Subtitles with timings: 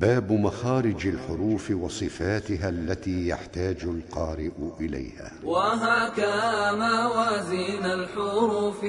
[0.00, 5.32] باب مخارج الحروف وصفاتها التي يحتاج القارئ إليها.
[5.44, 8.84] وهكا موازين الحروف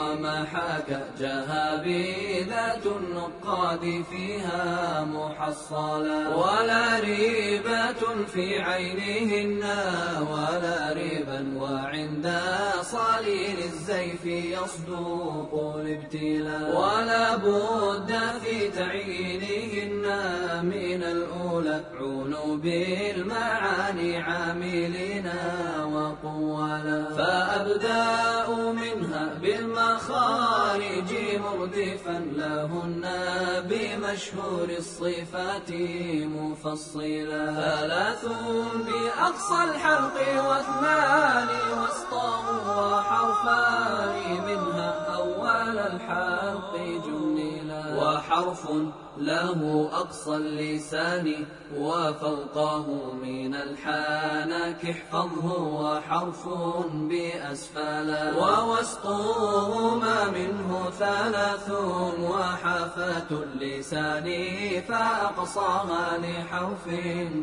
[0.00, 6.36] وما حكى جهابيذات النقاد فيها محصلا.
[6.36, 9.62] ولا ريبة في عينهن
[10.30, 12.40] ولا ريبا وعند
[12.82, 18.12] صليل الزيف يصدق الابتلاء ولا بد
[18.44, 19.27] في تعيينهن من
[21.58, 25.30] الأولى عونوا بالمعاني عاملين
[25.84, 31.10] وقولا فأبدأ منها بالمخارج
[31.44, 33.04] مردفا لهن
[33.70, 35.70] بمشهور الصفات
[36.38, 37.44] مفصلا.
[37.54, 38.24] ثلاث
[38.86, 40.16] بأقصى الحلق
[40.48, 41.48] واثنان
[41.82, 42.44] وسطه
[42.78, 44.14] وحرفان
[44.46, 46.72] منها أول الحلق
[47.06, 47.37] جملا
[47.96, 48.68] وحرف
[49.18, 51.46] له أقصى اللسان
[51.76, 56.48] وفوقه من الحانك احفظه وحرف
[56.92, 61.70] بأسفل ووسطهما منه ثلاث
[62.20, 64.28] وحافة اللسان
[64.88, 66.84] فأقصاها لحرف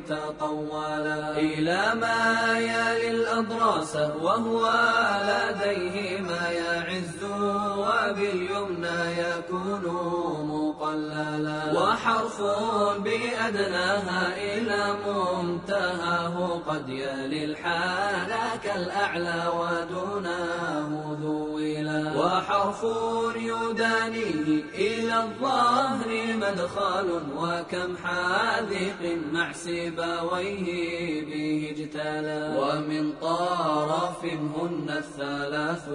[0.07, 4.71] تطولا إلى ما يلي الأضراس وهو
[5.27, 6.64] لديه ما يعز
[8.25, 9.85] وباليمنى يكون
[10.49, 12.41] مقللا وحرف
[12.99, 18.31] بأدناها إلى منتهاه قد يلي الحال
[18.63, 20.64] كالأعلى ودونه
[22.25, 22.83] وحرف
[23.35, 26.09] يدانيه إلى الظهر
[26.43, 32.41] مدخل وكم حاذق مع سباويه به اجتلى.
[32.59, 35.89] ومن طرف هن الثلاث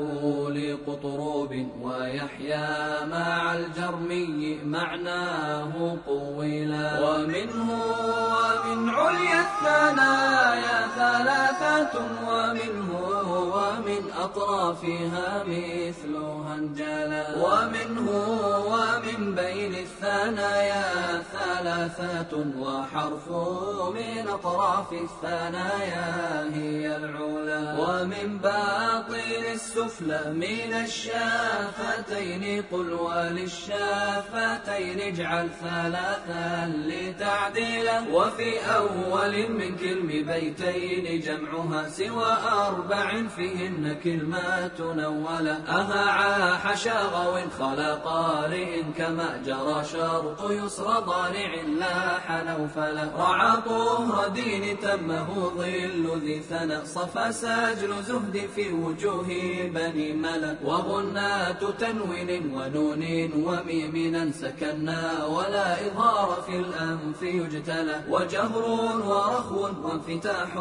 [0.57, 2.69] لقطروب ويحيى
[3.11, 7.71] مع الجرمي معناه طويلا ومنه
[8.35, 10.79] ومن عليا الثنايا
[11.61, 12.91] ثلاثة ومنه
[13.55, 18.09] ومن أطرافها مثلها انجلا ومنه
[18.73, 23.29] ومن بين الثنايا ثلاثة وحرف
[23.95, 27.81] من أطراف الثنايا هي العلا.
[27.81, 38.01] ومن باطن السفلى من الشافتين قل وللشافتين اجعل ثلاثا لتعديلا.
[38.13, 41.07] وفي أول من كلم بيتين
[41.53, 51.01] جمعها سوى أربع فيهن كلمات نولة أها عاح شاغو خلا قارئ كما جرى شرط يسر
[51.01, 59.27] ضارع لاح نوفلا رعى طهر دين تمه ظل ذي ثنى صفى ساجل زهد في وجوه
[59.75, 63.03] بني ملك وغنات تنوين ونون
[63.47, 68.01] وميم سكنا ولا إظهار في الأنف يجتلى.
[68.09, 68.65] وجهر
[69.07, 70.57] ورخو وانفتاح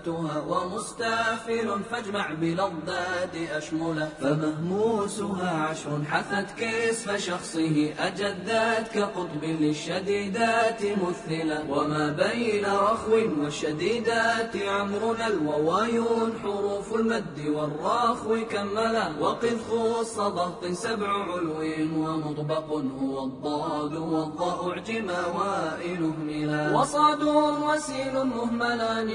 [0.00, 12.10] صفاتها ومستافل فاجمع بلضاد أشملا فمهموسها عشر حثت كسف شخصه أجدت كقطب للشديدات مثلا وما
[12.12, 13.12] بين رخو
[13.42, 21.60] والشديدات عمرنا الووايون حروف المد والرخو كملا وقذ خص ضغط سبع علو
[21.96, 29.10] ومطبق هو الضاد والضاء اعجما وائل اهملا وصاد وسين مهملان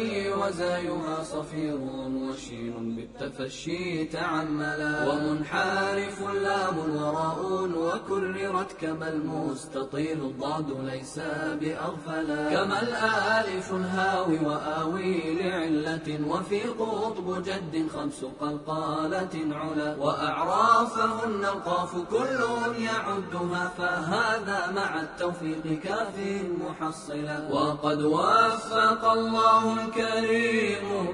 [0.76, 7.40] وزايها صفير وشين بالتفشي تعملا ومنحرف لام وراء
[7.78, 11.20] وكررت كما المستطيل الضاد ليس
[11.62, 22.40] بأغفلا كما الآلف الهاوي وآوي لعلة وفي قطب جد خمس قلقالة علا وأعرافهن القاف كل
[22.84, 26.16] يعدها فهذا مع التوفيق كاف
[26.68, 30.65] محصلا وقد وفق الله الكريم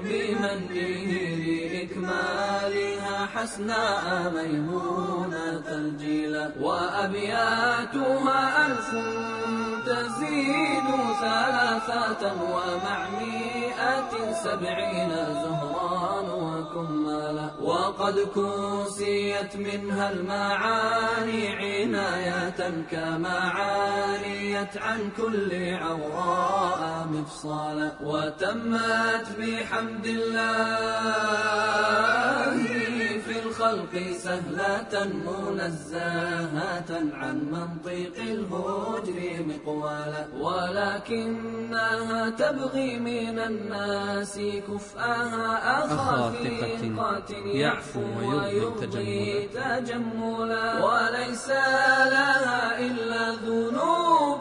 [0.04, 1.06] بمنه
[1.46, 8.88] لإكمالها حسناء ميمونة الجيلة وأبياتها ألف
[9.86, 10.88] تزيد
[11.22, 12.22] ثلاثة
[12.54, 14.12] ومع مئة
[14.44, 17.48] سبعين زهران وكمالا.
[17.60, 22.60] وقد كوسيت منها المعاني عناية
[22.90, 25.50] كما عانيت عن كل
[25.82, 27.90] عوراء مفصالا.
[28.02, 31.52] وتمت بحمد الله
[33.62, 34.94] الخلق سهلة
[35.26, 44.38] منزهة عن منطق الهجر مقوالا ولكنها تبغي من الناس
[44.68, 46.32] كفءها أخا
[46.82, 50.84] ثقة يعفو ويبغي تجملا.
[50.84, 51.48] وليس
[52.14, 54.31] لها إلا ذنوب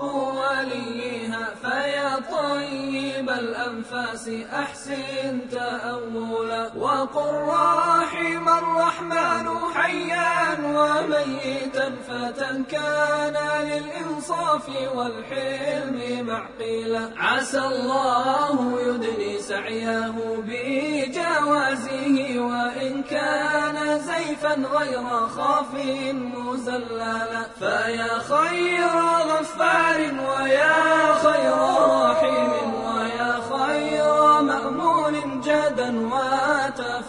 [3.42, 9.48] الأنفاس أحسن تأولا وقل رحم الرحمن
[9.92, 20.14] حيا وميتا فتى كان للإنصاف والحلم معقيلا عسى الله يدني سعيه
[20.48, 25.74] بجوازه وإن كان زيفا غير خاف
[26.14, 27.46] مزللا.
[27.60, 28.94] فيا خير
[29.30, 31.58] غفار ويا خير
[32.06, 34.01] رحيم ويا خير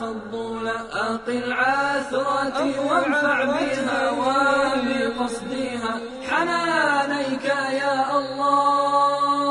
[0.02, 5.94] وتفضلا أقل عثرتي وانفع بها وبقصدها
[6.31, 7.44] حنانيك
[7.82, 9.50] يا الله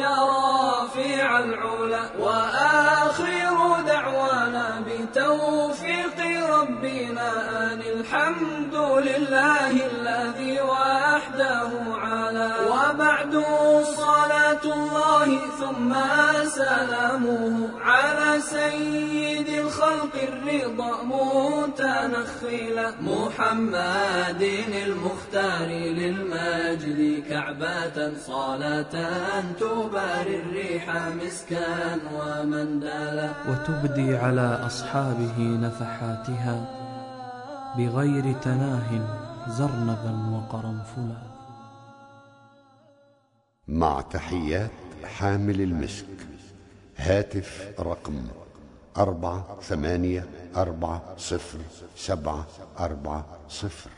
[0.00, 2.04] يا رافع العلا.
[2.18, 6.18] وآخر دعوانا بتوفيق
[6.50, 7.28] ربنا
[7.72, 11.70] أن الحمد لله الذي وحده
[12.02, 12.50] على.
[12.70, 13.34] وبعد
[14.66, 15.92] الله ثم
[16.44, 24.42] سلامه على سيد الخلق الرضا متنخلا محمد
[24.86, 25.68] المختار
[26.00, 28.94] للمجد كعبة صلاة
[29.60, 30.84] تباري الريح
[31.20, 36.56] مسكا ومندلا وتبدي على أصحابه نفحاتها
[37.78, 38.90] بغير تناه
[39.48, 41.33] زرنبا وقرنفلا.
[43.74, 44.70] مع تحيات
[45.04, 46.06] حامل المسك.
[46.96, 48.26] هاتف رقم
[48.96, 50.26] أربعة ثمانية
[50.56, 51.58] أربعة صفر
[51.96, 52.46] سبعة
[52.78, 53.90] أربعة صفر.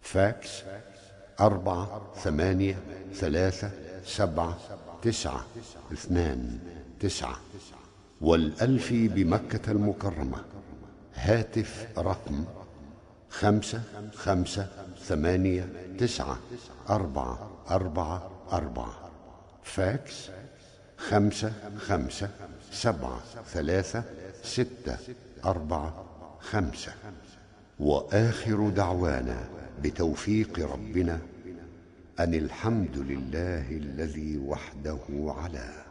[0.00, 0.62] فاكس
[1.40, 2.78] أربعة ثمانية
[3.14, 3.70] ثلاثة
[4.04, 4.58] سبعة
[5.02, 5.44] تسعة
[5.92, 6.58] اثنان
[7.00, 7.36] تسعة.
[8.20, 10.44] والألفي بمكة المكرمة.
[11.14, 12.44] هاتف رقم
[13.30, 13.82] خمسة
[14.14, 14.68] خمسة
[15.04, 15.68] ثمانية
[15.98, 16.38] تسعة
[16.90, 19.10] أربعة أربعة أربعة.
[19.62, 20.30] فاكس
[20.96, 22.30] خمسة خمسة
[22.72, 24.04] سبعة ثلاثة
[24.42, 24.96] ستة
[25.44, 26.04] أربعة
[26.40, 26.92] خمسة.
[27.80, 29.48] وآخر دعوانا
[29.82, 31.18] بتوفيق ربنا
[32.20, 35.82] أن الحمد لله الذي وحده علاه